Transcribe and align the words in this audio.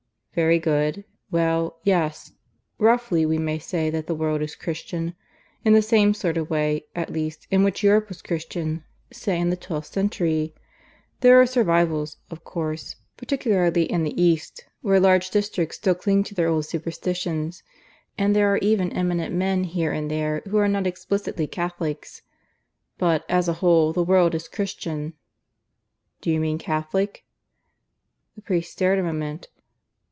"Very 0.33 0.59
good. 0.59 1.03
Well, 1.29 1.77
yes: 1.83 2.31
roughly 2.77 3.25
we 3.25 3.37
may 3.37 3.59
say 3.59 3.89
that 3.89 4.07
the 4.07 4.15
world 4.15 4.41
is 4.41 4.55
Christian, 4.55 5.13
in 5.65 5.73
the 5.73 5.81
same 5.81 6.13
sort 6.13 6.37
of 6.37 6.49
way, 6.49 6.85
at 6.95 7.11
least, 7.11 7.47
in 7.51 7.65
which 7.65 7.83
Europe 7.83 8.07
was 8.07 8.21
Christian, 8.21 8.85
say 9.11 9.37
in 9.37 9.49
the 9.49 9.57
twelfth 9.57 9.91
century. 9.91 10.55
There 11.19 11.41
are 11.41 11.45
survivals, 11.45 12.15
of 12.29 12.45
course, 12.45 12.95
particularly 13.17 13.83
in 13.91 14.03
the 14.05 14.21
East, 14.23 14.63
where 14.79 15.01
large 15.01 15.31
districts 15.31 15.75
still 15.75 15.95
cling 15.95 16.23
to 16.23 16.33
their 16.33 16.47
old 16.47 16.63
superstitions; 16.63 17.61
and 18.17 18.33
there 18.33 18.53
are 18.53 18.57
even 18.59 18.89
eminent 18.93 19.35
men 19.35 19.65
here 19.65 19.91
and 19.91 20.09
there 20.09 20.43
who 20.47 20.55
are 20.59 20.69
not 20.69 20.87
explicitly 20.87 21.45
Catholics; 21.45 22.21
but, 22.97 23.25
as 23.27 23.49
a 23.49 23.53
whole, 23.59 23.91
the 23.91 24.01
world 24.01 24.33
is 24.33 24.47
Christian." 24.47 25.13
"Do 26.21 26.31
you 26.31 26.39
mean 26.39 26.57
Catholic?" 26.57 27.25
The 28.37 28.41
priest 28.41 28.71
stared 28.71 28.97
a 28.97 29.03
moment. 29.03 29.49